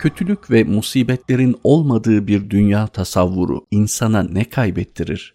[0.00, 5.34] Kötülük ve musibetlerin olmadığı bir dünya tasavvuru insana ne kaybettirir?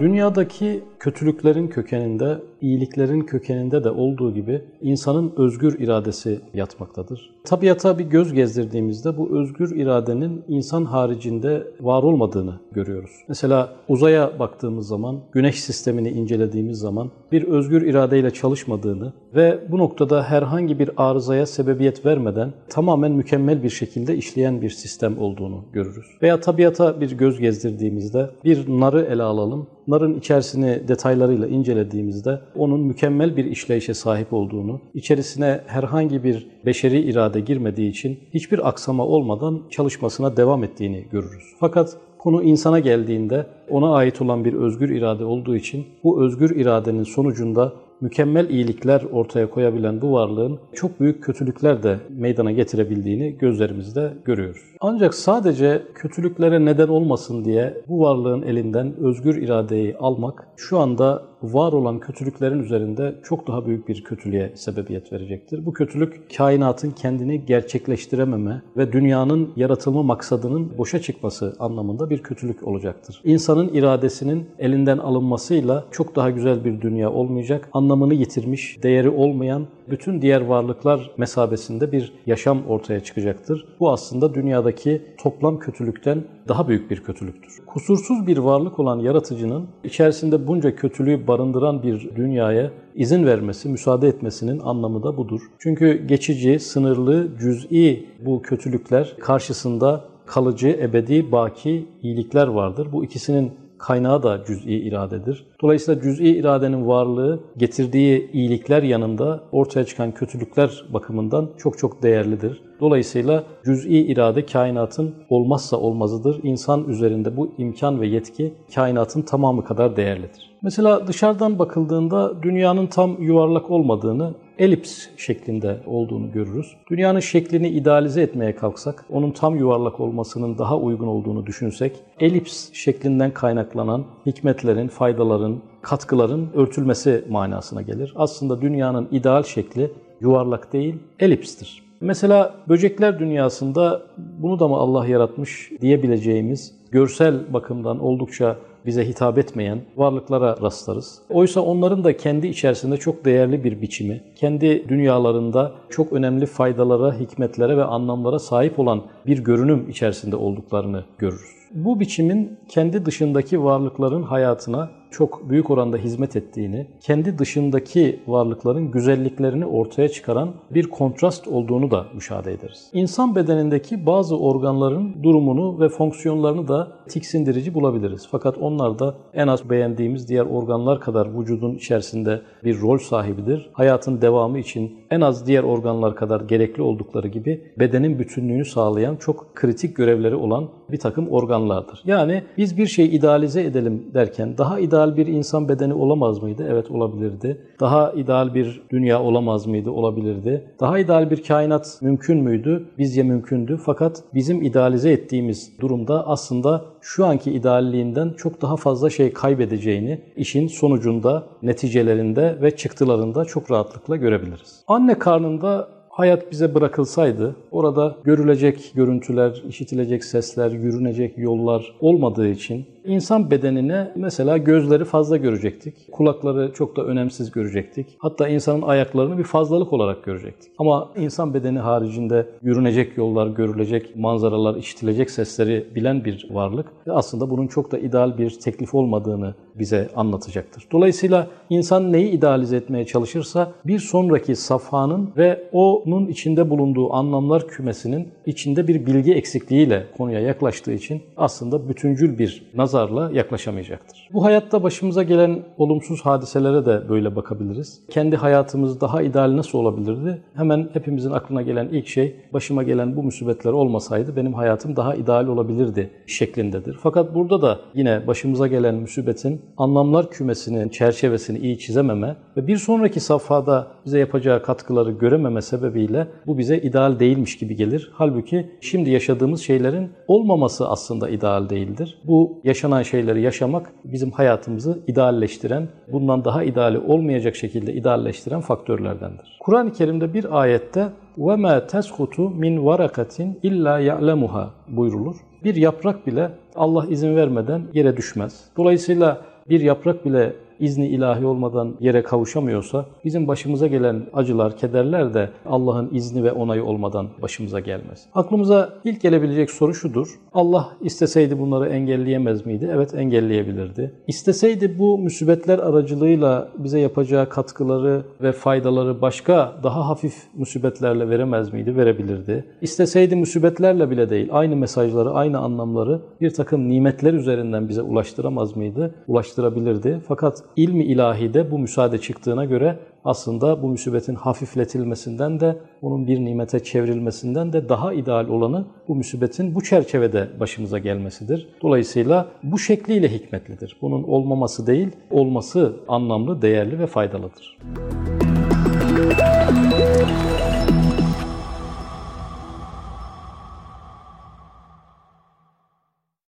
[0.00, 7.30] Dünyadaki kötülüklerin kökeninde, iyiliklerin kökeninde de olduğu gibi insanın özgür iradesi yatmaktadır.
[7.44, 13.10] Tabiata bir göz gezdirdiğimizde bu özgür iradenin insan haricinde var olmadığını görüyoruz.
[13.28, 20.22] Mesela uzaya baktığımız zaman, güneş sistemini incelediğimiz zaman bir özgür iradeyle çalışmadığını ve bu noktada
[20.22, 26.06] herhangi bir arızaya sebebiyet vermeden tamamen mükemmel bir şekilde işleyen bir sistem olduğunu görürüz.
[26.22, 29.66] Veya tabiata bir göz gezdirdiğimizde bir narı ele alalım.
[29.88, 37.40] Narın içerisini detaylarıyla incelediğimizde onun mükemmel bir işleyişe sahip olduğunu, içerisine herhangi bir beşeri irade
[37.40, 41.44] girmediği için hiçbir aksama olmadan çalışmasına devam ettiğini görürüz.
[41.60, 47.02] Fakat Konu insana geldiğinde ona ait olan bir özgür irade olduğu için bu özgür iradenin
[47.02, 54.62] sonucunda mükemmel iyilikler ortaya koyabilen bu varlığın çok büyük kötülükler de meydana getirebildiğini gözlerimizde görüyoruz.
[54.80, 61.72] Ancak sadece kötülüklere neden olmasın diye bu varlığın elinden özgür iradeyi almak şu anda var
[61.72, 65.66] olan kötülüklerin üzerinde çok daha büyük bir kötülüğe sebebiyet verecektir.
[65.66, 73.20] Bu kötülük kainatın kendini gerçekleştirememe ve dünyanın yaratılma maksadının boşa çıkması anlamında bir kötülük olacaktır.
[73.24, 80.22] İnsanın iradesinin elinden alınmasıyla çok daha güzel bir dünya olmayacak, anlamını yitirmiş, değeri olmayan bütün
[80.22, 83.66] diğer varlıklar mesabesinde bir yaşam ortaya çıkacaktır.
[83.80, 87.60] Bu aslında dünyadaki toplam kötülükten daha büyük bir kötülüktür.
[87.66, 94.58] Kusursuz bir varlık olan yaratıcının içerisinde bunca kötülüğü barındıran bir dünyaya izin vermesi, müsaade etmesinin
[94.58, 95.40] anlamı da budur.
[95.58, 102.88] Çünkü geçici, sınırlı, cüz'i bu kötülükler karşısında kalıcı, ebedi, baki iyilikler vardır.
[102.92, 105.46] Bu ikisinin kaynağı da cüz'i iradedir.
[105.62, 112.62] Dolayısıyla cüz'i iradenin varlığı getirdiği iyilikler yanında ortaya çıkan kötülükler bakımından çok çok değerlidir.
[112.80, 116.40] Dolayısıyla cüz'i irade kainatın olmazsa olmazıdır.
[116.42, 120.50] İnsan üzerinde bu imkan ve yetki kainatın tamamı kadar değerlidir.
[120.62, 126.76] Mesela dışarıdan bakıldığında dünyanın tam yuvarlak olmadığını elips şeklinde olduğunu görürüz.
[126.90, 133.30] Dünyanın şeklini idealize etmeye kalksak, onun tam yuvarlak olmasının daha uygun olduğunu düşünsek, elips şeklinden
[133.30, 138.12] kaynaklanan hikmetlerin, faydaların, katkıların örtülmesi manasına gelir.
[138.16, 139.90] Aslında dünyanın ideal şekli
[140.20, 141.89] yuvarlak değil, elipstir.
[142.00, 148.56] Mesela böcekler dünyasında bunu da mı Allah yaratmış diyebileceğimiz görsel bakımdan oldukça
[148.86, 151.22] bize hitap etmeyen varlıklara rastlarız.
[151.30, 157.76] Oysa onların da kendi içerisinde çok değerli bir biçimi, kendi dünyalarında çok önemli faydalara, hikmetlere
[157.76, 161.60] ve anlamlara sahip olan bir görünüm içerisinde olduklarını görürüz.
[161.74, 169.66] Bu biçimin kendi dışındaki varlıkların hayatına çok büyük oranda hizmet ettiğini, kendi dışındaki varlıkların güzelliklerini
[169.66, 172.90] ortaya çıkaran bir kontrast olduğunu da müşahede ederiz.
[172.92, 178.28] İnsan bedenindeki bazı organların durumunu ve fonksiyonlarını da tiksindirici bulabiliriz.
[178.30, 183.70] Fakat onlar da en az beğendiğimiz diğer organlar kadar vücudun içerisinde bir rol sahibidir.
[183.72, 189.54] Hayatın devamı için en az diğer organlar kadar gerekli oldukları gibi bedenin bütünlüğünü sağlayan çok
[189.54, 192.02] kritik görevleri olan bir takım organlardır.
[192.04, 196.66] Yani biz bir şeyi idealize edelim derken daha ideal bir insan bedeni olamaz mıydı?
[196.70, 197.60] Evet olabilirdi.
[197.80, 199.90] Daha ideal bir dünya olamaz mıydı?
[199.90, 200.64] Olabilirdi.
[200.80, 202.86] Daha ideal bir kainat mümkün müydü?
[202.98, 203.80] Bizce mümkündü.
[203.84, 210.66] Fakat bizim idealize ettiğimiz durumda aslında şu anki idealliğinden çok daha fazla şey kaybedeceğini işin
[210.66, 214.84] sonucunda, neticelerinde ve çıktılarında çok rahatlıkla görebiliriz.
[214.88, 223.50] Anne karnında hayat bize bırakılsaydı orada görülecek görüntüler, işitilecek sesler, yürünecek yollar olmadığı için insan
[223.50, 226.12] bedenine mesela gözleri fazla görecektik.
[226.12, 228.06] Kulakları çok da önemsiz görecektik.
[228.18, 230.72] Hatta insanın ayaklarını bir fazlalık olarak görecektik.
[230.78, 237.50] Ama insan bedeni haricinde yürünecek yollar, görülecek manzaralar, işitilecek sesleri bilen bir varlık ve aslında
[237.50, 240.84] bunun çok da ideal bir teklif olmadığını bize anlatacaktır.
[240.92, 245.68] Dolayısıyla insan neyi idealize etmeye çalışırsa bir sonraki safhanın ve
[246.12, 252.62] onun içinde bulunduğu anlamlar kümesinin içinde bir bilgi eksikliğiyle konuya yaklaştığı için aslında bütüncül bir
[252.74, 254.28] nazarla yaklaşamayacaktır.
[254.32, 258.02] Bu hayatta başımıza gelen olumsuz hadiselere de böyle bakabiliriz.
[258.10, 260.42] Kendi hayatımız daha ideal nasıl olabilirdi?
[260.54, 265.46] Hemen hepimizin aklına gelen ilk şey başıma gelen bu musibetler olmasaydı benim hayatım daha ideal
[265.46, 266.96] olabilirdi şeklindedir.
[267.02, 273.20] Fakat burada da yine başımıza gelen musibetin anlamlar kümesinin çerçevesini iyi çizememe ve bir sonraki
[273.20, 278.11] safhada bize yapacağı katkıları görememe sebebi sebebiyle bu bize ideal değilmiş gibi gelir.
[278.13, 282.17] Halbuki şimdi yaşadığımız şeylerin olmaması aslında ideal değildir.
[282.23, 289.57] Bu yaşanan şeyleri yaşamak bizim hayatımızı idealleştiren, bundan daha ideali olmayacak şekilde idealleştiren faktörlerdendir.
[289.59, 295.35] Kur'an-ı Kerim'de bir ayette وَمَا تَسْقُتُ مِنْ وَرَكَةٍ اِلَّا يَعْلَمُهَا buyrulur.
[295.63, 298.63] Bir yaprak bile Allah izin vermeden yere düşmez.
[298.77, 305.50] Dolayısıyla bir yaprak bile izni ilahi olmadan yere kavuşamıyorsa bizim başımıza gelen acılar, kederler de
[305.66, 308.26] Allah'ın izni ve onayı olmadan başımıza gelmez.
[308.34, 310.40] Aklımıza ilk gelebilecek soru şudur.
[310.52, 312.90] Allah isteseydi bunları engelleyemez miydi?
[312.92, 314.14] Evet engelleyebilirdi.
[314.26, 321.96] İsteseydi bu musibetler aracılığıyla bize yapacağı katkıları ve faydaları başka daha hafif musibetlerle veremez miydi?
[321.96, 322.64] Verebilirdi.
[322.80, 329.14] İsteseydi musibetlerle bile değil aynı mesajları, aynı anlamları bir takım nimetler üzerinden bize ulaştıramaz mıydı?
[329.28, 330.20] Ulaştırabilirdi.
[330.28, 336.80] Fakat ilmi ilahide bu müsaade çıktığına göre aslında bu musibetin hafifletilmesinden de onun bir nimete
[336.80, 341.68] çevrilmesinden de daha ideal olanı bu musibetin bu çerçevede başımıza gelmesidir.
[341.82, 343.96] Dolayısıyla bu şekliyle hikmetlidir.
[344.02, 347.78] Bunun olmaması değil, olması anlamlı, değerli ve faydalıdır.